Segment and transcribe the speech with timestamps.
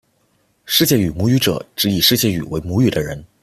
[0.65, 3.23] 世界语母语者指以世界语为母语的人。